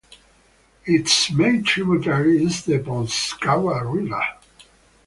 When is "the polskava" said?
2.65-3.83